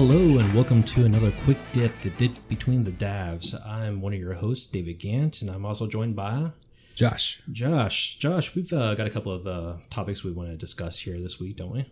[0.00, 3.52] Hello and welcome to another quick dip, the dip between the davs.
[3.66, 6.52] I'm one of your hosts, David Gant, and I'm also joined by
[6.94, 7.42] Josh.
[7.50, 8.16] Josh.
[8.16, 11.40] Josh, we've uh, got a couple of uh, topics we want to discuss here this
[11.40, 11.90] week, don't we?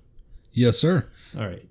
[0.52, 1.08] Yes, sir.
[1.36, 1.66] All right.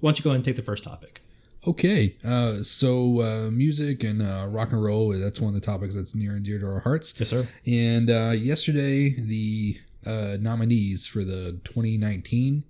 [0.00, 1.20] Why don't you go ahead and take the first topic?
[1.66, 5.94] Okay, uh, so uh, music and uh, rock and roll, that's one of the topics
[5.94, 7.12] that's near and dear to our hearts.
[7.20, 7.46] Yes, sir.
[7.66, 12.64] And uh, yesterday, the uh, nominees for the 2019,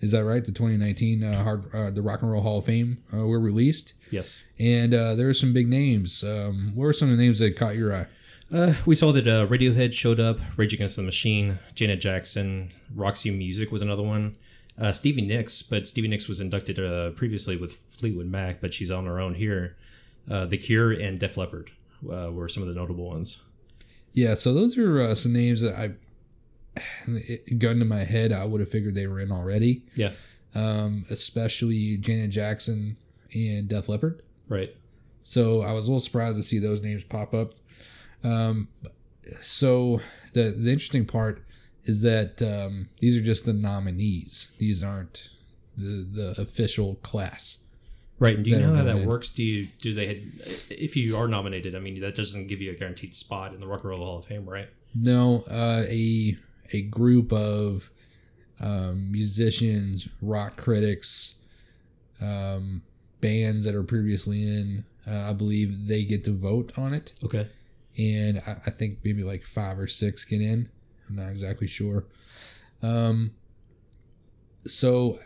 [0.00, 0.44] is that right?
[0.44, 3.94] The 2019 uh, hard, uh, the Rock and Roll Hall of Fame uh, were released.
[4.10, 4.44] Yes.
[4.58, 6.22] And uh, there are some big names.
[6.22, 8.06] Um, what were some of the names that caught your eye?
[8.52, 13.30] Uh, we saw that uh, Radiohead showed up, Rage Against the Machine, Janet Jackson, Roxy
[13.30, 14.36] Music was another one.
[14.78, 18.90] Uh, Stevie Nicks, but Stevie Nicks was inducted uh, previously with Fleetwood Mac, but she's
[18.90, 19.76] on her own here.
[20.30, 21.70] Uh, the Cure and Def Leppard
[22.10, 23.42] uh, were some of the notable ones.
[24.12, 25.90] Yeah, so those are uh, some names that I,
[27.06, 29.82] it, gun to my head, I would have figured they were in already.
[29.94, 30.12] Yeah,
[30.54, 32.96] Um, especially Janet Jackson
[33.34, 34.22] and Def Leppard.
[34.48, 34.74] right.
[35.22, 37.50] So I was a little surprised to see those names pop up.
[38.24, 38.68] Um,
[39.42, 40.00] so
[40.32, 41.42] the the interesting part
[41.84, 44.54] is that um, these are just the nominees.
[44.58, 45.28] These aren't
[45.76, 47.62] the the official class.
[48.18, 49.30] Right, and do you know how that works?
[49.30, 50.24] Do you do they
[50.70, 51.74] if you are nominated?
[51.76, 54.18] I mean, that doesn't give you a guaranteed spot in the Rock and Roll Hall
[54.18, 54.68] of Fame, right?
[54.94, 56.36] No, uh, a
[56.72, 57.90] a group of
[58.60, 61.34] um, musicians, rock critics,
[62.20, 62.82] um,
[63.20, 64.84] bands that are previously in.
[65.06, 67.12] Uh, I believe they get to vote on it.
[67.24, 67.48] Okay,
[67.96, 70.68] and I, I think maybe like five or six get in.
[71.08, 72.04] I'm not exactly sure.
[72.82, 73.32] Um,
[74.66, 75.18] so,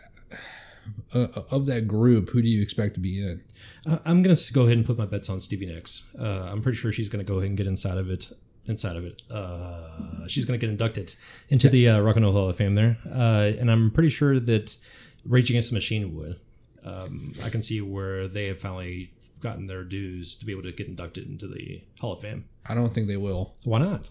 [1.13, 3.43] uh, of that group, who do you expect to be in?
[3.89, 6.03] uh, I'm gonna go ahead and put my bets on Stevie Nicks.
[6.17, 8.31] Uh, I'm pretty sure she's gonna go ahead and get inside of it.
[8.65, 11.13] Inside of it, uh, she's gonna get inducted
[11.49, 14.39] into the uh, Rock and Roll Hall of Fame there, uh, and I'm pretty sure
[14.39, 14.77] that
[15.25, 16.39] Rage Against the Machine would.
[16.85, 20.71] Um, I can see where they have finally gotten their dues to be able to
[20.71, 22.45] get inducted into the Hall of Fame.
[22.69, 23.53] I don't think they will.
[23.65, 24.09] Why not?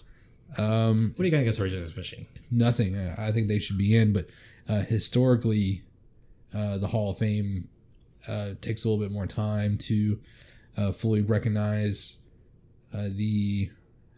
[0.58, 2.26] Um, What do you got against Rage Against the Machine?
[2.50, 2.94] nothing.
[2.98, 4.28] I I think they should be in, but
[4.68, 5.82] uh, historically,
[6.52, 7.68] uh, the Hall of Fame
[8.28, 10.20] uh, takes a little bit more time to
[10.76, 12.18] uh, fully recognize
[12.92, 13.70] uh, the,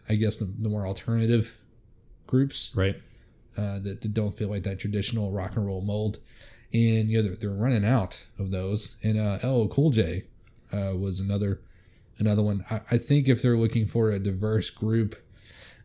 [0.09, 1.59] I guess, the, the more alternative
[2.27, 2.73] groups.
[2.75, 2.97] Right.
[3.57, 6.19] uh, that, that don't feel like that traditional rock and roll mold.
[6.73, 8.97] And you know they're, they're running out of those.
[9.05, 10.25] And uh, LL Cool J
[10.73, 11.61] uh, was another
[12.19, 12.65] another one.
[12.71, 15.15] I, I think if they're looking for a diverse group,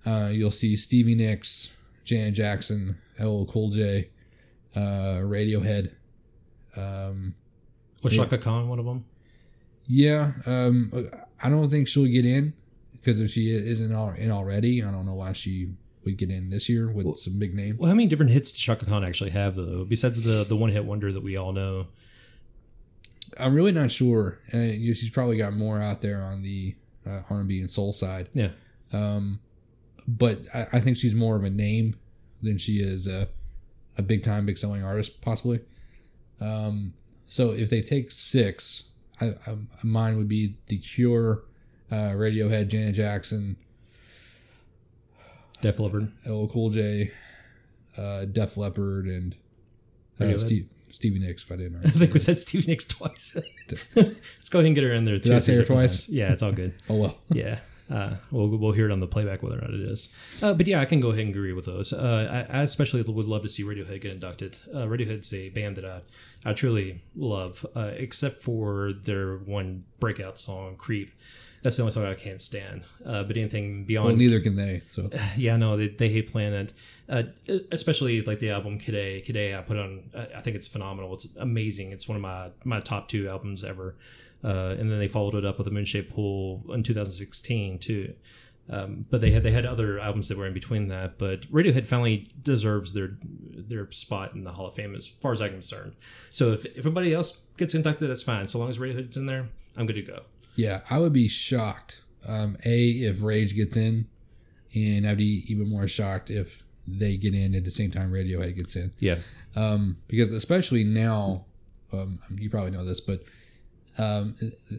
[0.06, 1.72] uh, you'll see Stevie Nicks,
[2.06, 4.10] Janet Jackson, LL Cool J,
[4.76, 5.92] uh, Radiohead.
[6.76, 7.36] Um,
[8.04, 8.24] Was Yeah.
[8.24, 9.06] Chaka Khan one of them?
[9.92, 10.92] yeah, um,
[11.42, 12.54] I don't think she'll get in
[13.00, 15.70] because if she isn't in already, I don't know why she
[16.06, 17.78] would get in this year with Well- some big name.
[17.78, 19.86] Well, how many different hits does Chaka Khan actually have, though?
[19.86, 21.88] Besides the the one hit wonder that we all know.
[23.38, 24.40] I'm really not sure.
[24.52, 28.28] Uh, she's probably got more out there on the uh, R&B and soul side.
[28.34, 28.50] Yeah.
[28.92, 29.40] Um,
[30.08, 31.96] but I, I think she's more of a name
[32.42, 33.28] than she is a,
[33.98, 35.60] a big time, big selling artist, possibly.
[36.42, 36.94] Um,
[37.28, 38.86] so if they take six,
[39.22, 41.44] I, I, mine would be The Cure,
[41.92, 43.58] uh, Radiohead, Janet Jackson,
[45.62, 46.12] Def Leppard.
[46.26, 47.12] LL Cool J,
[47.98, 49.36] uh, Def Leppard, and
[50.20, 50.38] uh?
[50.38, 51.44] Steve, Stevie Nicks.
[51.44, 53.36] If I didn't, I think we said Stevie Nicks twice.
[53.96, 55.18] Let's go ahead and get her in there.
[55.20, 56.06] Did I say her twice?
[56.06, 56.10] times.
[56.10, 56.74] Yeah, it's all good.
[56.90, 57.18] Oh well.
[57.30, 57.60] yeah.
[57.90, 60.10] Uh, we'll, we'll hear it on the playback whether or not it is.
[60.44, 61.92] Uh, but yeah, I can go ahead and agree with those.
[61.92, 64.60] Uh, I, I especially would love to see Radiohead get inducted.
[64.72, 66.02] Uh, Radiohead's a band that I,
[66.46, 71.10] I truly love, uh, except for their one breakout song, Creep.
[71.62, 72.84] That's the only song I can't stand.
[73.06, 74.82] Uh, but anything beyond Well, neither can they.
[74.86, 76.74] So yeah, no, they, they hate Planet,
[77.10, 77.24] uh,
[77.72, 80.10] especially like the album Kid Kid I put on.
[80.16, 81.14] I I think it's phenomenal.
[81.14, 81.92] It's amazing.
[81.92, 83.96] It's one of my my top two albums ever.
[84.44, 88.14] Uh, and then they followed it up with a Moon Shaped Pool in 2016 too.
[88.70, 91.18] Um, but they had they had other albums that were in between that.
[91.18, 95.42] But Radiohead finally deserves their their spot in the Hall of Fame as far as
[95.42, 95.96] I'm concerned.
[96.30, 98.48] So if, if everybody else gets inducted, that's fine.
[98.48, 100.22] So long as Radiohead's in there, I'm good to go.
[100.60, 102.02] Yeah, I would be shocked.
[102.28, 104.08] Um, a if Rage gets in,
[104.76, 108.58] and I'd be even more shocked if they get in at the same time Radiohead
[108.58, 108.92] gets in.
[109.00, 109.20] Yeah,
[109.56, 111.46] Um, because especially now,
[111.94, 113.24] um, you probably know this, but
[113.98, 114.36] um,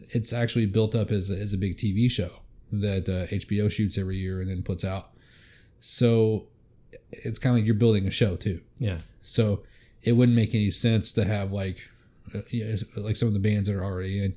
[0.09, 2.29] it's actually built up as a, as a big TV show
[2.71, 5.09] that uh, HBO shoots every year and then puts out.
[5.79, 6.45] So
[7.11, 8.61] it's kind of like you're building a show too.
[8.77, 8.99] yeah.
[9.23, 9.63] So
[10.03, 11.89] it wouldn't make any sense to have like
[12.35, 12.41] uh,
[12.97, 14.35] like some of the bands that are already in.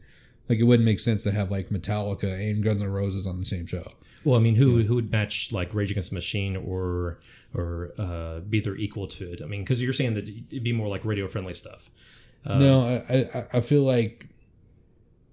[0.48, 3.44] Like it wouldn't make sense to have like Metallica and Guns N' Roses on the
[3.46, 3.92] same show.
[4.24, 7.18] Well, I mean, who who would match like Rage Against the Machine or
[7.54, 9.42] or uh, be their equal to it?
[9.42, 11.90] I mean, because you're saying that it'd be more like radio friendly stuff.
[12.44, 14.26] Uh, no, I, I I feel like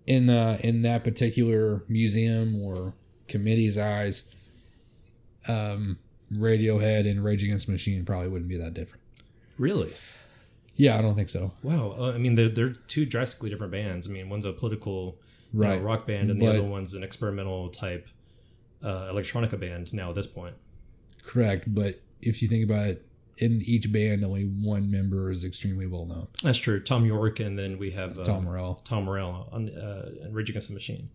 [0.07, 2.93] in uh, in that particular museum or
[3.27, 4.29] committee's eyes,
[5.47, 5.99] um,
[6.33, 9.03] Radiohead and Rage Against the Machine probably wouldn't be that different.
[9.57, 9.91] Really?
[10.75, 11.51] Yeah, I don't think so.
[11.63, 11.95] Wow.
[11.97, 14.07] Uh, I mean, they're, they're two drastically different bands.
[14.07, 15.17] I mean, one's a political
[15.53, 18.07] you know, rock band, and the other one's an experimental type
[18.83, 19.93] uh, electronica band.
[19.93, 20.55] Now at this point,
[21.23, 23.05] Correct, but if you think about it,
[23.37, 26.27] in each band, only one member is extremely well known.
[26.43, 26.79] that's true.
[26.79, 28.77] Thom Yorke, and then we have uh, Tom Morello.
[28.83, 31.09] Tom Morello on uh, and Rage Against the Machine,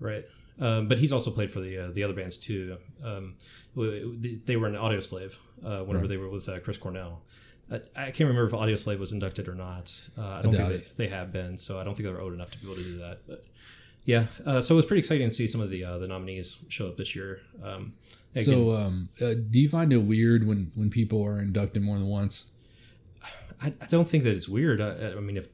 [0.00, 0.24] right?
[0.60, 2.78] Um, but he's also played for the uh, the other bands too.
[3.02, 3.34] Um,
[3.76, 6.08] they were an Audioslave uh, whenever Right.
[6.08, 7.22] they were with uh, Chris Cornell.
[7.70, 10.00] I, I can't remember if Audioslave was inducted or not.
[10.16, 12.32] Uh, I don't doubt think they, they have been, so I don't think they're old
[12.32, 13.20] enough to be able to do that.
[13.26, 13.44] But
[14.04, 16.64] yeah, uh, so it was pretty exciting to see some of the uh, the nominees
[16.68, 17.40] show up this year.
[17.62, 17.92] Um,
[18.34, 21.98] again, So, um, uh, do you find it weird when when people are inducted more
[21.98, 22.50] than once?
[23.60, 24.80] I, I don't think that it's weird.
[24.80, 25.48] I, I mean, if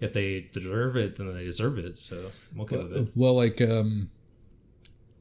[0.00, 1.98] if they deserve it, then they deserve it.
[1.98, 3.08] So I'm okay with it.
[3.14, 4.10] Well, like um,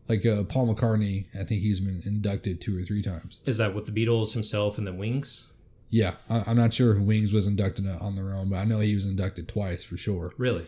[0.07, 3.39] like uh, Paul McCartney, I think he's been inducted two or three times.
[3.45, 5.47] Is that with the Beatles himself and the Wings?
[5.89, 8.79] Yeah, I, I'm not sure if Wings was inducted on their own, but I know
[8.79, 10.33] he was inducted twice for sure.
[10.37, 10.65] Really?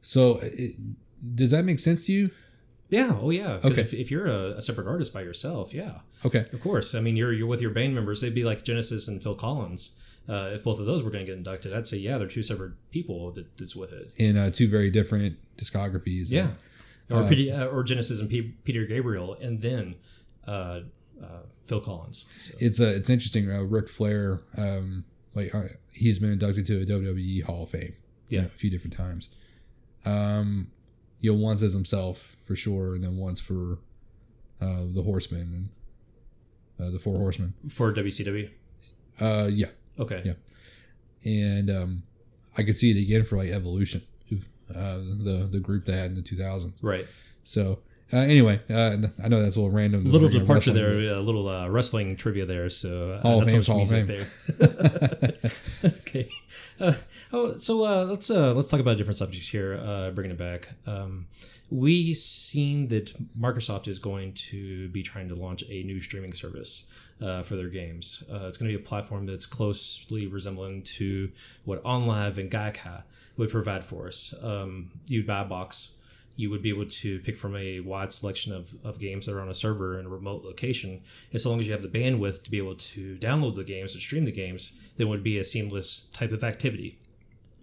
[0.00, 0.76] So, it,
[1.34, 2.30] does that make sense to you?
[2.88, 3.16] Yeah.
[3.20, 3.60] Oh, yeah.
[3.64, 3.80] Okay.
[3.82, 6.94] if, if you're a, a separate artist by yourself, yeah, Okay, of course.
[6.94, 8.20] I mean, you're you're with your band members.
[8.20, 9.96] They'd be like Genesis and Phil Collins.
[10.28, 12.42] Uh, if both of those were going to get inducted, I'd say yeah, they're two
[12.42, 14.12] separate people that, that's with it.
[14.18, 16.30] in uh, two very different discographies.
[16.30, 16.48] Yeah.
[17.10, 19.96] Or Uh, uh, or Genesis and P- Peter Gabriel, and then
[20.46, 20.80] uh,
[21.22, 22.26] uh, Phil Collins.
[22.36, 22.54] So.
[22.58, 23.50] it's uh, it's interesting.
[23.50, 27.94] Uh, Ric Flair, um, like uh, he's been inducted to a WWE Hall of Fame.
[28.28, 28.40] you Yeah.
[28.42, 29.28] know, a few different times.
[30.04, 30.70] Um,
[31.20, 33.78] you know, once as himself for sure, and then once for
[34.60, 35.68] uh, the Horsemen
[36.78, 37.54] and uh, the Four Horsemen.
[37.68, 38.50] For WCW.
[39.20, 39.66] Uh, yeah,
[39.98, 40.22] Okay.
[40.24, 40.32] Yeah.
[41.24, 42.02] and um,
[42.56, 44.00] I could see it again for like Evolution,
[44.74, 46.82] uh, the the group they had in the 2000s.
[46.82, 47.06] Right.
[47.44, 47.80] So
[48.12, 50.04] uh, anyway, uh, I know that's a little random.
[50.04, 52.68] little departure there, a little uh, wrestling trivia there.
[52.68, 54.28] So uh, Hall of not so Fame, much Hall of music
[55.82, 55.92] there.
[56.00, 56.30] okay.
[56.80, 56.94] Uh,
[57.32, 59.80] oh, so uh, let's uh, let's talk about a different subject here.
[59.84, 61.26] Uh, bringing it back, um,
[61.70, 66.84] we seen that Microsoft is going to be trying to launch a new streaming service.
[67.22, 71.30] Uh, for their games, uh, it's going to be a platform that's closely resembling to
[71.66, 73.02] what OnLive and Gaikai
[73.36, 74.32] would provide for us.
[74.42, 75.96] Um, you'd buy a box,
[76.40, 79.42] you would be able to pick from a wide selection of, of games that are
[79.42, 81.02] on a server in a remote location.
[81.34, 84.02] As long as you have the bandwidth to be able to download the games and
[84.02, 86.98] stream the games, then would be a seamless type of activity.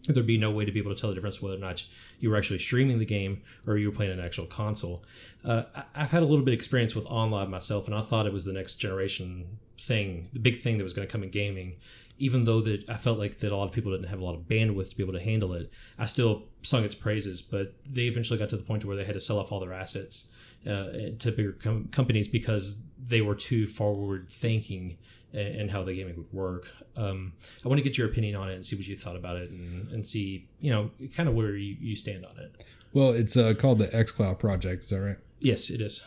[0.07, 1.83] There'd be no way to be able to tell the difference whether or not
[2.19, 5.03] you were actually streaming the game or you were playing an actual console.
[5.44, 5.63] Uh,
[5.95, 8.45] I've had a little bit of experience with OnLive myself, and I thought it was
[8.45, 11.77] the next generation thing, the big thing that was going to come in gaming.
[12.19, 14.35] Even though that I felt like that a lot of people didn't have a lot
[14.35, 17.41] of bandwidth to be able to handle it, I still sung its praises.
[17.41, 19.73] But they eventually got to the point where they had to sell off all their
[19.73, 20.29] assets
[20.65, 20.87] uh,
[21.19, 24.97] to bigger com- companies because they were too forward thinking
[25.33, 26.67] and how the gaming would work.
[26.95, 27.33] Um,
[27.63, 29.50] I want to get your opinion on it and see what you thought about it
[29.51, 32.63] and, and see, you know, kind of where you, you stand on it.
[32.93, 34.86] Well, it's uh, called the XCloud project.
[34.86, 35.17] Is that right?
[35.39, 36.05] Yes, it is.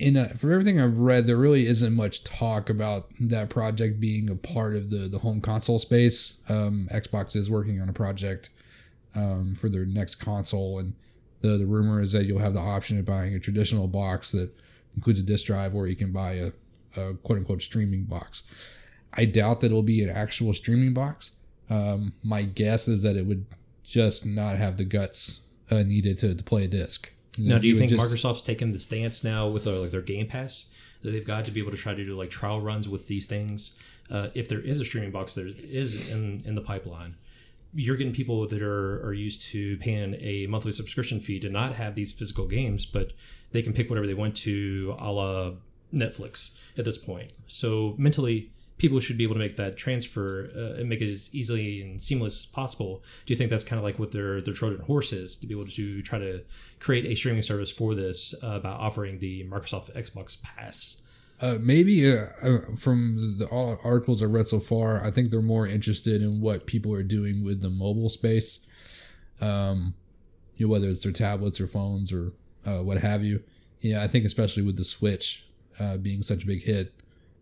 [0.00, 4.30] In uh, for everything I've read, there really isn't much talk about that project being
[4.30, 6.38] a part of the the home console space.
[6.48, 8.50] Um, Xbox is working on a project
[9.14, 10.94] um, for their next console, and
[11.42, 14.50] the the rumor is that you'll have the option of buying a traditional box that
[14.94, 16.52] includes a disk drive, or you can buy a,
[16.96, 18.42] a quote unquote streaming box.
[19.12, 21.32] I doubt that it'll be an actual streaming box.
[21.68, 23.44] Um, my guess is that it would
[23.84, 25.40] just not have the guts
[25.70, 27.12] uh, needed to, to play a disc.
[27.38, 30.26] Now, do you think just- Microsoft's taken the stance now with their, like their Game
[30.26, 30.70] Pass
[31.02, 33.26] that they've got to be able to try to do like trial runs with these
[33.26, 33.76] things?
[34.10, 37.14] Uh, if there is a streaming box, there is in in the pipeline.
[37.72, 41.74] You're getting people that are, are used to paying a monthly subscription fee to not
[41.74, 43.12] have these physical games, but
[43.52, 45.52] they can pick whatever they want to, a la
[45.94, 47.32] Netflix at this point.
[47.46, 51.32] So mentally, people should be able to make that transfer uh, and make it as
[51.32, 53.04] easily and seamless as possible.
[53.26, 55.54] Do you think that's kind of like what their their Trojan horse is to be
[55.54, 56.42] able to try to
[56.80, 61.02] create a streaming service for this uh, by offering the Microsoft Xbox Pass?
[61.40, 65.66] Uh, maybe uh, uh, from the articles I read so far, I think they're more
[65.66, 68.66] interested in what people are doing with the mobile space.
[69.40, 69.94] Um,
[70.56, 72.32] you know, whether it's their tablets or phones or
[72.66, 73.42] uh, what have you.
[73.80, 75.46] Yeah, I think especially with the Switch
[75.78, 76.92] uh, being such a big hit,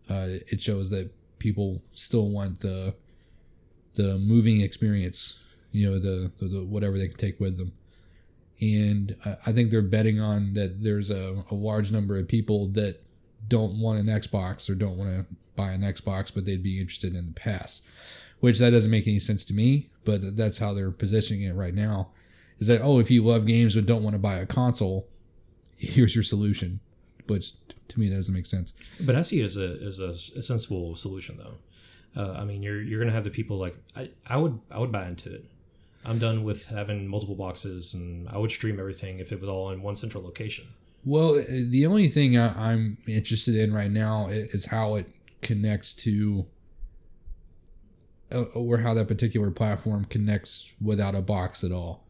[0.09, 2.93] uh, it shows that people still want the
[3.95, 5.39] the moving experience.
[5.71, 7.73] You know, the, the, the whatever they can take with them.
[8.61, 12.67] And I- I think they're betting on that there's a, a large number of people
[12.69, 13.01] that
[13.47, 17.15] don't want an Xbox or don't want to buy an Xbox, but they'd be interested
[17.15, 17.81] in the pass.
[18.39, 21.73] which that doesn't make any sense to me, but that's how they're positioning it right
[21.73, 22.09] now.
[22.59, 25.07] Is that oh, if you love games but don't want to buy a console,
[25.77, 26.79] here's your solution,
[27.29, 27.53] which
[27.89, 28.73] to me that doesn't make sense.
[29.05, 31.55] But I see it as a as a, a sensible solution though.
[32.15, 34.91] Uh, I mean, you're you're gonna have the people like I, I would I would
[34.91, 35.45] buy into it.
[36.05, 39.71] I'm done with having multiple boxes, and I would stream everything if it was all
[39.71, 40.65] in one central location.
[41.05, 45.07] Well, the only thing I, I'm interested in right now is how it
[45.41, 46.45] connects to,
[48.31, 52.05] uh, or how that particular platform connects without a box at all.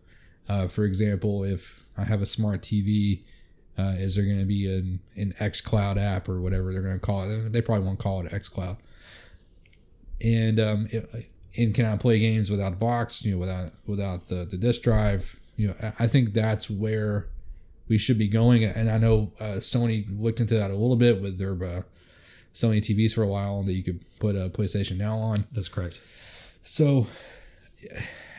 [0.48, 3.24] Uh, for example, if I have a smart TV,
[3.80, 7.00] uh, is there going to be an, an xCloud app or whatever they're going to
[7.00, 7.52] call it?
[7.52, 8.78] They probably won't call it xCloud.
[10.22, 13.24] And um, it, and can I play games without a box?
[13.24, 15.40] You know, without without the the disk drive.
[15.56, 17.28] You know, I think that's where
[17.90, 18.64] we should be going.
[18.64, 21.82] And I know uh, Sony looked into that a little bit with their uh,
[22.54, 25.46] Sony TVs for a while that you could put a PlayStation Now on.
[25.52, 26.02] That's correct.
[26.64, 27.08] So,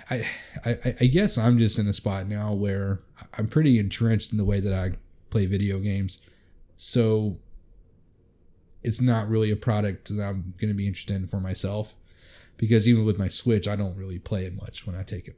[0.09, 0.27] I,
[0.65, 3.01] I I guess I'm just in a spot now where
[3.37, 4.93] I'm pretty entrenched in the way that I
[5.31, 6.21] play video games.
[6.77, 7.39] So
[8.83, 11.95] it's not really a product that I'm going to be interested in for myself
[12.57, 15.37] because even with my Switch, I don't really play it much when I take it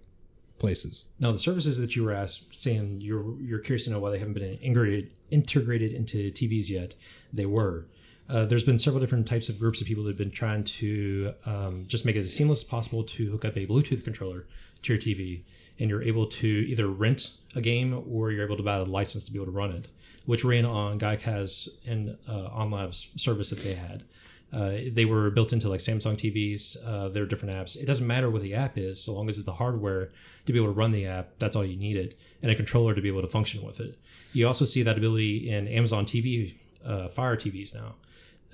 [0.58, 1.08] places.
[1.18, 4.18] Now, the services that you were asked, saying you're you're curious to know why they
[4.18, 6.94] haven't been integrated integrated into TVs yet,
[7.32, 7.84] they were.
[8.28, 11.34] Uh, there's been several different types of groups of people that have been trying to
[11.44, 14.46] um, just make it as seamless as possible to hook up a Bluetooth controller
[14.82, 15.42] to your TV,
[15.82, 19.24] and you're able to either rent a game or you're able to buy a license
[19.24, 19.88] to be able to run it,
[20.26, 24.04] which ran on Guycast and uh, OnLive's service that they had.
[24.52, 26.76] Uh, they were built into like Samsung TVs.
[26.86, 27.76] Uh, they're different apps.
[27.76, 30.08] It doesn't matter what the app is, so long as it's the hardware
[30.46, 31.30] to be able to run the app.
[31.40, 33.98] That's all you needed, and a controller to be able to function with it.
[34.32, 37.96] You also see that ability in Amazon TV uh, Fire TVs now.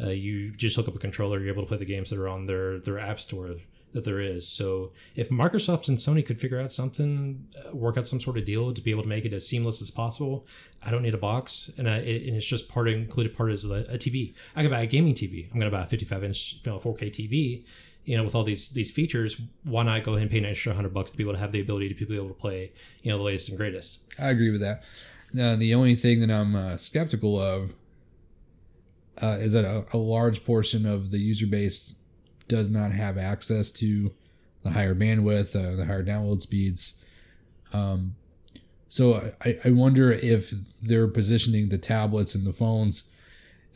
[0.00, 2.28] Uh, you just hook up a controller, you're able to play the games that are
[2.28, 3.56] on their their app store
[3.92, 4.46] that there is.
[4.46, 8.44] So if Microsoft and Sony could figure out something, uh, work out some sort of
[8.44, 10.46] deal to be able to make it as seamless as possible,
[10.82, 13.64] I don't need a box, and, I, and it's just part of, included part as
[13.64, 14.34] a, a, TV.
[14.54, 15.46] I could buy a gaming TV.
[15.46, 17.64] I'm going to buy a 55 inch you know, 4K TV.
[18.04, 20.72] You know, with all these these features, why not go ahead and pay an extra
[20.72, 23.10] hundred bucks to be able to have the ability to be able to play, you
[23.10, 24.02] know, the latest and greatest.
[24.18, 24.84] I agree with that.
[25.34, 27.74] Now, the only thing that I'm uh, skeptical of
[29.20, 31.94] uh, is that a, a large portion of the user base
[32.48, 34.12] does not have access to
[34.62, 36.94] the higher bandwidth, uh, the higher download speeds.
[37.72, 38.16] Um,
[38.88, 40.52] so I, I wonder if
[40.82, 43.04] they're positioning the tablets and the phones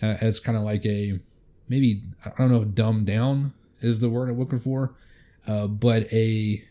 [0.02, 1.20] uh, as kind of like a
[1.68, 4.94] maybe I don't know if dumbed down is the word I'm looking for,
[5.46, 6.64] uh, but a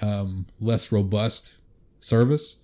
[0.00, 1.54] um, less robust
[2.00, 2.56] service.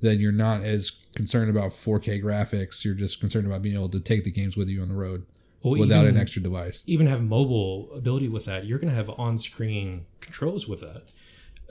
[0.00, 2.84] Then you're not as concerned about 4K graphics.
[2.84, 5.24] You're just concerned about being able to take the games with you on the road
[5.72, 6.82] well, without even, an extra device.
[6.86, 11.04] Even have mobile ability with that, you're going to have on-screen controls with that.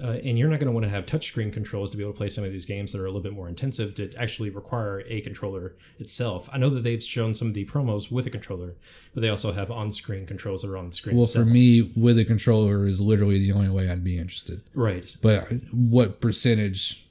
[0.02, 2.18] Uh, and you're not going to want to have touchscreen controls to be able to
[2.18, 5.04] play some of these games that are a little bit more intensive to actually require
[5.08, 6.50] a controller itself.
[6.52, 8.74] I know that they've shown some of the promos with a controller,
[9.14, 11.16] but they also have on-screen controls that are on the screen.
[11.16, 11.46] Well, itself.
[11.46, 14.64] for me, with a controller is literally the only way I'd be interested.
[14.74, 15.16] Right.
[15.22, 17.06] But what percentage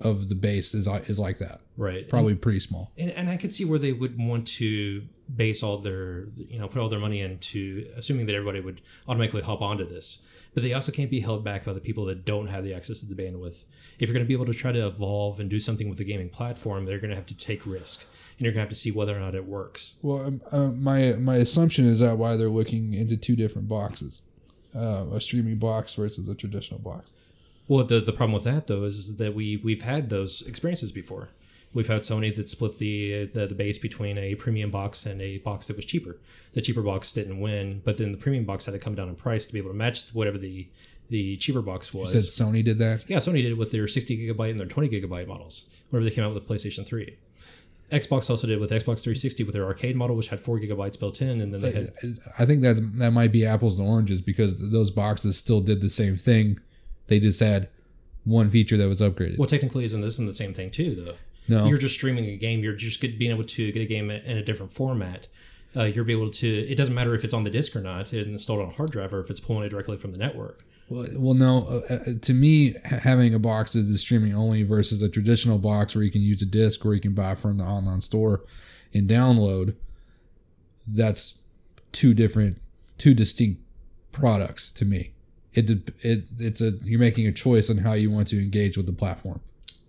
[0.00, 1.60] of the base is is like that?
[1.76, 2.08] Right.
[2.08, 2.92] Probably and, pretty small.
[2.96, 5.02] And, and I could see where they would want to
[5.34, 9.42] base all their, you know, put all their money into assuming that everybody would automatically
[9.42, 10.24] hop onto this
[10.58, 12.98] but they also can't be held back by the people that don't have the access
[12.98, 13.64] to the bandwidth.
[14.00, 16.04] If you're going to be able to try to evolve and do something with the
[16.04, 18.04] gaming platform, they're going to have to take risk,
[18.36, 20.00] and you're going to have to see whether or not it works.
[20.02, 24.22] Well, um, uh, my my assumption is that why they're looking into two different boxes,
[24.74, 27.12] uh, a streaming box versus a traditional box.
[27.68, 31.28] Well, the the problem with that though is that we we've had those experiences before.
[31.74, 35.36] We've had Sony that split the, the, the base between a premium box and a
[35.36, 36.16] box that was cheaper.
[36.54, 39.16] The cheaper box didn't win, but then the premium box had to come down in
[39.16, 40.66] price to be able to match whatever the
[41.10, 42.14] the cheaper box was.
[42.14, 43.08] You said Sony did that?
[43.08, 46.14] Yeah, Sony did it with their 60 gigabyte and their 20 gigabyte models whenever they
[46.14, 47.16] came out with the PlayStation 3.
[47.92, 51.22] Xbox also did with Xbox 360 with their arcade model, which had four gigabytes built
[51.22, 51.92] in, and then they had.
[52.38, 55.88] I think that that might be apples and oranges because those boxes still did the
[55.88, 56.60] same thing.
[57.08, 57.68] They just had
[58.24, 59.38] one feature that was upgraded.
[59.38, 61.14] Well, technically, isn't this in the same thing too, though?
[61.48, 62.60] No, you're just streaming a game.
[62.60, 65.28] You're just being able to get a game in a different format.
[65.74, 66.48] Uh, you'll be able to.
[66.48, 68.12] It doesn't matter if it's on the disc or not.
[68.12, 70.64] It's installed on a hard drive or if it's pulling it directly from the network.
[70.88, 71.82] Well, well, no.
[71.88, 75.94] Uh, uh to me, having a box that is streaming only versus a traditional box
[75.94, 78.44] where you can use a disc or you can buy from the online store
[78.92, 79.74] and download,
[80.86, 81.38] that's
[81.92, 82.58] two different,
[82.96, 83.60] two distinct
[84.12, 85.12] products to me.
[85.54, 88.86] It, it it's a you're making a choice on how you want to engage with
[88.86, 89.40] the platform.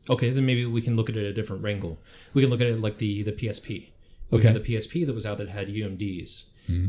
[0.09, 1.99] Okay, then maybe we can look at it at a different angle.
[2.33, 3.89] We can look at it like the the PSP.
[4.31, 4.53] We okay.
[4.53, 6.45] the PSP that was out that had UMDs.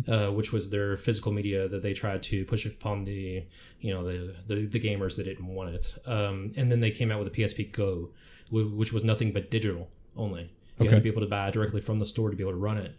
[0.09, 3.43] uh, which was their physical media that they tried to push upon the
[3.81, 5.95] you know the the, the gamers that didn't want it.
[6.07, 8.11] Um, and then they came out with the PSP Go,
[8.51, 10.51] which was nothing but digital only.
[10.81, 10.97] You had Okay.
[10.97, 12.93] to be able to buy directly from the store to be able to run it,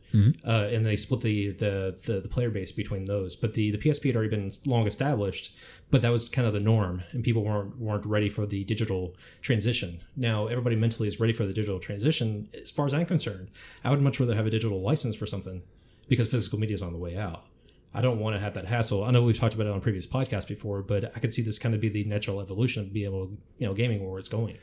[0.46, 3.36] uh, and they split the, the the the player base between those.
[3.36, 5.56] But the the PSP had already been long established,
[5.90, 9.16] but that was kind of the norm, and people weren't weren't ready for the digital
[9.42, 10.00] transition.
[10.16, 12.48] Now everybody mentally is ready for the digital transition.
[12.62, 13.50] As far as I'm concerned,
[13.84, 15.62] I would much rather have a digital license for something
[16.08, 17.46] because physical media is on the way out.
[17.94, 19.04] I don't want to have that hassle.
[19.04, 21.60] I know we've talked about it on previous podcasts before, but I could see this
[21.60, 24.30] kind of be the natural evolution of being able, to, you know, gaming where it's
[24.30, 24.58] going.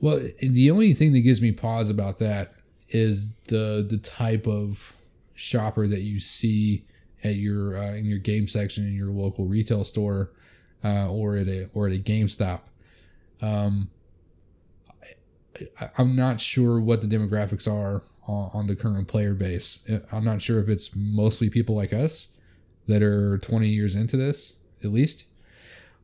[0.00, 2.52] Well, the only thing that gives me pause about that
[2.90, 4.94] is the the type of
[5.34, 6.84] shopper that you see
[7.24, 10.32] at your uh, in your game section in your local retail store
[10.84, 12.60] uh, or at a or at a GameStop.
[13.42, 13.90] Um,
[15.80, 19.88] I, I'm not sure what the demographics are on, on the current player base.
[20.12, 22.28] I'm not sure if it's mostly people like us
[22.86, 25.26] that are 20 years into this at least,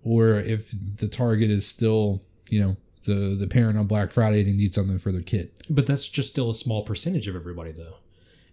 [0.03, 4.53] or if the target is still you know the the parent on Black Friday they
[4.53, 5.51] need something for their kid.
[5.71, 7.97] But that's just still a small percentage of everybody, though.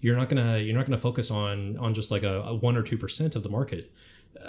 [0.01, 2.83] You're not gonna you're not gonna focus on on just like a, a one or
[2.83, 3.91] two percent of the market.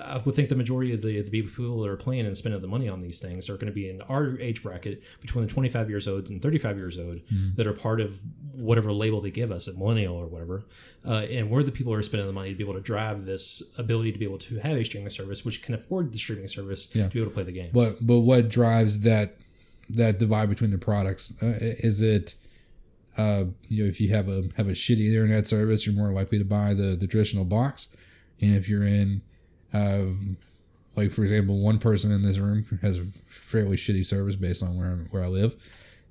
[0.00, 2.68] I would think the majority of the the people that are playing and spending the
[2.68, 5.90] money on these things are going to be in our age bracket between the 25
[5.90, 7.20] years old and 35 years old
[7.56, 8.18] that are part of
[8.54, 10.64] whatever label they give us, a millennial or whatever.
[11.04, 13.24] Uh, and we're the people who are spending the money to be able to drive
[13.24, 16.46] this ability to be able to have a streaming service, which can afford the streaming
[16.48, 17.08] service Yeah.
[17.08, 17.72] to be able to play the games.
[17.74, 19.36] But but what drives that
[19.90, 21.32] that divide between the products?
[21.42, 22.34] Uh, is it
[23.16, 26.38] uh, you know if you have a have a shitty internet service, you're more likely
[26.38, 27.88] to buy the the traditional box,
[28.40, 29.22] and if you're in
[29.72, 30.04] uh,
[30.96, 34.76] like for example, one person in this room has a fairly shitty service based on
[34.76, 35.56] where I'm, where I live,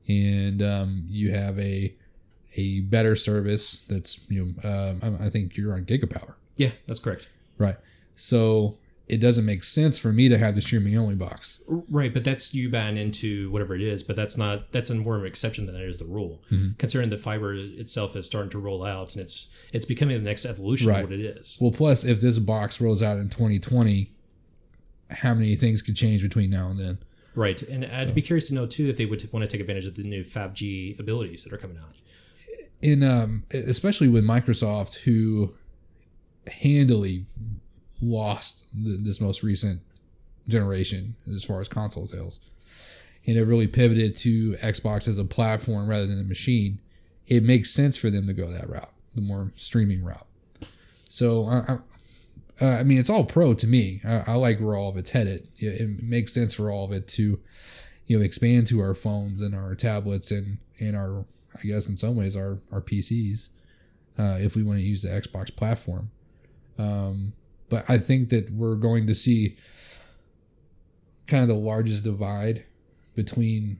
[0.08, 1.94] and um, you have a
[2.58, 6.36] a better service that's you know um, I I think you're on Gigapower.
[6.58, 7.30] yeah, that's correct.
[7.58, 7.78] Right.
[8.16, 8.78] So
[9.12, 11.60] it doesn't make sense for me to have the streaming only box.
[11.68, 15.16] Right, but that's you buying into whatever it is, but that's not that's a more
[15.16, 16.42] of an exception than it is the rule.
[16.52, 16.74] Mm-hmm.
[16.78, 20.46] Considering the fiber itself is starting to roll out and it's it's becoming the next
[20.46, 21.04] evolution Right.
[21.04, 21.58] of what it is.
[21.60, 24.12] Well, plus, if this box rolls out in 2020,
[25.10, 26.98] how many things could change between now and then?
[27.36, 29.86] Right, and I'd be curious to know too if they would want to take advantage
[29.86, 31.98] of the new 5G abilities that are coming out.
[32.82, 35.54] In um, especially with Microsoft, who
[36.48, 37.26] handily
[38.02, 39.82] lost th this most recent
[40.48, 42.40] generation as far as console sales,
[43.26, 46.80] and it really pivoted to Xbox as a platform rather than a machine.
[47.28, 50.26] It makes sense for them to go that route, the more streaming route.
[51.08, 51.78] So I, I,
[52.62, 54.02] uh, I mean, it's all pro to me.
[54.06, 55.48] I, I like where all of it's headed.
[55.58, 57.40] It, it makes sense for all of it to,
[58.06, 61.26] you know, expand to our phones and our tablets and and our,
[61.58, 63.50] I guess, in some ways, our our PCs,
[64.20, 66.12] uh, if we want to use the Xbox platform.
[66.78, 67.34] Um,
[67.72, 69.56] but I think that we're going to see
[71.26, 72.66] kind of the largest divide
[73.16, 73.80] between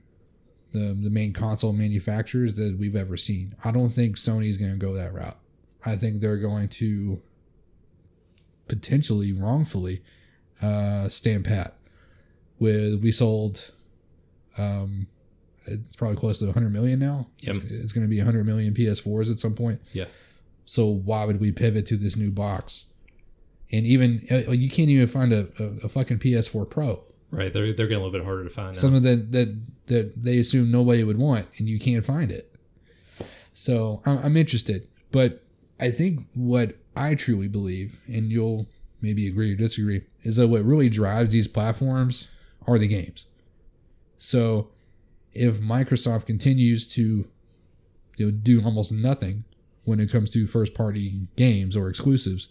[0.72, 3.54] the the main console manufacturers that we've ever seen.
[3.62, 5.36] I don't think Sony's going to go that route.
[5.84, 7.20] I think they're going to
[8.66, 10.02] potentially wrongfully
[10.62, 11.74] uh, stand pat.
[12.58, 13.72] With we sold,
[14.56, 15.06] um,
[15.66, 17.26] it's probably close to 100 million now.
[17.42, 17.56] Yep.
[17.56, 19.82] It's, it's going to be 100 million PS4s at some point.
[19.92, 20.06] Yeah.
[20.64, 22.91] So why would we pivot to this new box?
[23.72, 27.02] And even uh, you can't even find a, a, a fucking PS4 Pro.
[27.30, 28.76] Right, they're they're getting a little bit harder to find.
[28.76, 32.54] Something that that that they assume nobody would want, and you can't find it.
[33.54, 35.42] So I'm, I'm interested, but
[35.80, 38.66] I think what I truly believe, and you'll
[39.00, 42.28] maybe agree or disagree, is that what really drives these platforms
[42.66, 43.26] are the games.
[44.18, 44.68] So
[45.32, 47.26] if Microsoft continues to
[48.16, 49.44] you know do almost nothing
[49.84, 52.48] when it comes to first party games or exclusives,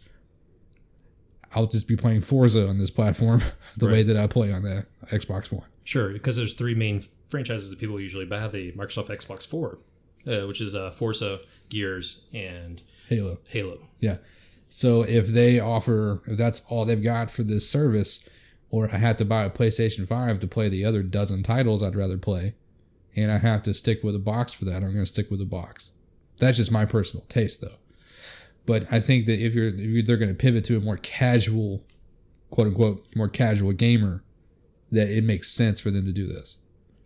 [1.53, 3.41] I'll just be playing Forza on this platform
[3.77, 5.67] the way that I play on the Xbox One.
[5.83, 9.79] Sure, because there's three main franchises that people usually buy the Microsoft Xbox 4,
[10.27, 13.39] uh, which is uh, Forza, Gears, and Halo.
[13.47, 13.79] Halo.
[13.99, 14.17] Yeah.
[14.69, 18.27] So if they offer, if that's all they've got for this service,
[18.69, 21.95] or I have to buy a PlayStation 5 to play the other dozen titles I'd
[21.95, 22.55] rather play,
[23.15, 25.41] and I have to stick with a box for that, I'm going to stick with
[25.41, 25.91] a box.
[26.37, 27.75] That's just my personal taste, though.
[28.65, 30.97] But I think that if you're, if you're they're going to pivot to a more
[30.97, 31.83] casual,
[32.51, 34.23] quote unquote, more casual gamer,
[34.91, 36.57] that it makes sense for them to do this.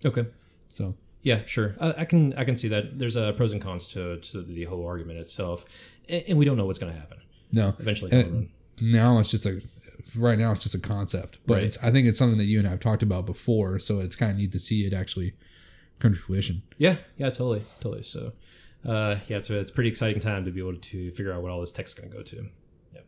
[0.03, 0.25] Okay.
[0.69, 1.75] So Yeah, sure.
[1.79, 2.99] I, I can I can see that.
[2.99, 5.65] There's uh, pros and cons to, to the whole argument itself,
[6.09, 7.19] and, and we don't know what's going to happen
[7.51, 8.11] no, eventually.
[8.11, 8.49] Down the road.
[8.81, 9.61] now it's just a
[10.17, 11.63] right now it's just a concept but Right.
[11.63, 14.31] it's, i think it's something that you and i've talked about before so it's kind
[14.31, 15.33] of neat to see it actually
[15.99, 18.03] come to fruition Yeah, yeah, totally, totally.
[18.03, 18.33] So,
[18.85, 21.41] uh, yeah, it's a, it's a pretty exciting time to be able to figure out
[21.41, 22.45] what all this tech's going to go to.
[22.93, 23.05] Yep.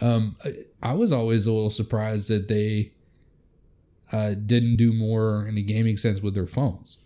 [0.00, 2.92] Um, I, I was always a little surprised that they
[4.12, 6.98] uh, didn't do more in the gaming sense with their phones.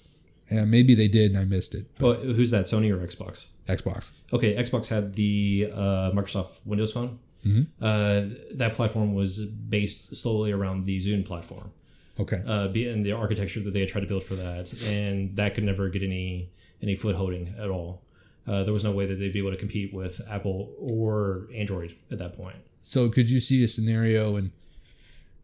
[0.49, 1.87] And maybe they did and I missed it.
[2.01, 2.67] Well, who's that?
[2.67, 3.49] Sony or Xbox?
[3.69, 4.11] Xbox.
[4.33, 7.19] Okay, Xbox had the uh, Microsoft Windows Phone.
[7.45, 7.67] Mhm.
[7.81, 11.71] Uh, that platform was based solely around the Zune platform,
[12.19, 12.43] Okay.
[12.47, 15.63] uh, and the architecture that they had tried to build for that, and that could
[15.65, 16.51] never get any
[16.83, 18.03] any footholding at all.
[18.47, 21.97] Uh, there was no way that they'd be able to compete with Apple or Android
[22.11, 22.57] at that point.
[22.83, 24.53] So could you see a scenario in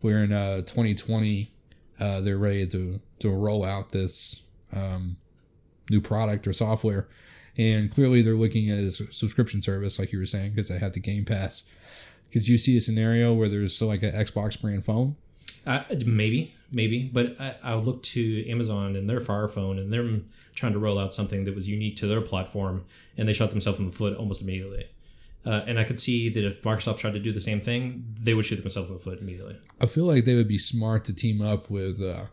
[0.01, 1.51] where in uh, 2020
[1.99, 4.43] uh, they're ready to to roll out this
[4.73, 5.17] um,
[5.91, 7.09] new product or software,
[7.57, 10.93] and clearly they're looking at a subscription service, like you were saying, because they have
[10.93, 11.65] the Game Pass.
[12.33, 15.17] Could you see a scenario where there's so like an Xbox brand phone?
[15.67, 19.93] Uh, maybe, maybe, but I, I would look to Amazon and their Fire Phone, and
[19.93, 20.09] they're
[20.55, 22.85] trying to roll out something that was unique to their platform,
[23.17, 24.87] and they shot themselves in the foot almost immediately.
[25.45, 28.33] Uh, and I could see that if Microsoft tried to do the same thing, they
[28.33, 29.57] would shoot themselves in the foot immediately.
[29.81, 32.27] I feel like they would be smart to team up with uh,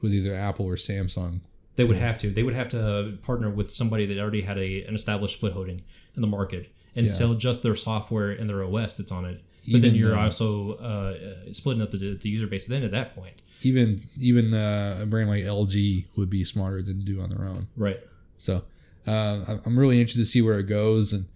[0.00, 1.40] with either Apple or Samsung.
[1.76, 2.30] They would have to.
[2.30, 5.80] They would have to partner with somebody that already had a an established footholding
[6.14, 7.12] in the market and Yeah.
[7.12, 9.40] sell just their software and their OS that's on it.
[9.70, 11.16] But then you're uh, also uh,
[11.48, 12.66] uh, splitting up the, the user base.
[12.66, 16.98] Then at that point, Even even uh, a brand like LG would be smarter than
[16.98, 17.68] to do on their own.
[17.76, 18.00] right?
[18.38, 18.64] So
[19.06, 21.26] uh, I- I'm really interested to see where it goes, and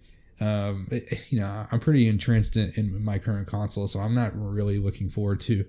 [0.41, 4.31] um, it- you know I'm pretty entrenched in, in my current console, so I'm not
[4.35, 5.63] really looking forward to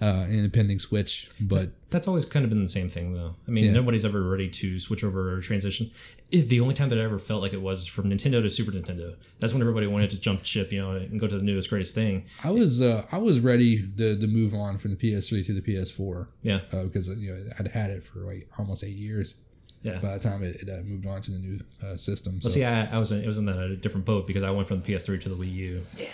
[0.00, 1.30] uh, an impending switch.
[1.40, 3.34] But That's always kind of been the same thing, though.
[3.46, 3.72] I mean, Yeah.
[3.72, 5.90] nobody's ever ready to switch over or transition.
[6.30, 8.70] It, the only time that I ever felt like it was from Nintendo to Super
[8.72, 9.16] Nintendo.
[9.40, 11.94] That's when everybody wanted to jump ship, you know, and go to the newest, greatest
[11.94, 12.24] thing.
[12.44, 15.60] I was uh, I was ready to, to move on from the PS3 to the
[15.60, 19.36] PS4 Yeah, uh, because you know I'd had it for like almost eight years
[19.82, 19.98] yeah.
[19.98, 22.34] by the time it, it uh, moved on to the new uh, system.
[22.40, 24.50] So Well, see, I, I was in, it was in a different boat because I
[24.50, 25.86] went from the PS3 to the Wii U.
[25.98, 26.06] Yeah.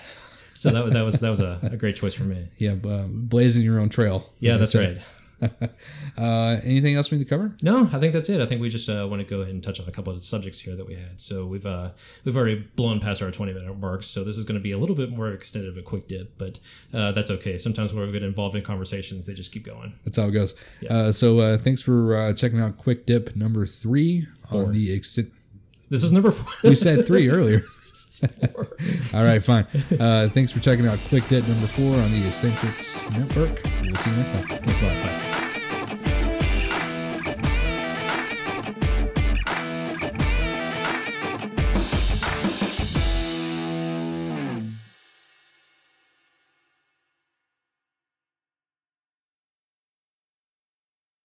[0.57, 2.49] So that, that was that was a, a great choice for me.
[2.59, 4.33] yeah, uh, blazing your own trail.
[4.41, 4.99] Yeah, that's right.
[6.17, 7.55] Uh, anything else we need to cover?
[7.61, 8.41] No, I think that's it.
[8.41, 10.25] I think we just uh, want to go ahead and touch on a couple of
[10.25, 11.21] subjects here that we had.
[11.21, 11.91] So we've uh,
[12.25, 14.79] we've already blown past our twenty minute marks, so this is going to be a
[14.79, 16.59] little bit more extended of a quick dip, but
[16.95, 17.59] uh, that's okay.
[17.59, 19.93] Sometimes when we get involved in conversations, they just keep going.
[20.07, 20.55] That's how it goes.
[20.81, 20.93] Yeah.
[20.93, 24.63] Uh, so uh, thanks for uh, checking out Quick Dip number three Four.
[24.65, 24.97] on the.
[24.97, 25.19] Ex-
[25.91, 26.71] This is number four.
[26.71, 27.63] we said three earlier.
[29.15, 29.67] All right, fine.
[29.99, 33.63] Uh, thanks for checking out Quick Dip number four on the Eccentrics Network.
[33.83, 34.63] We'll see you next time.
[34.63, 35.03] Thanks a lot.
[35.03, 35.26] Bye.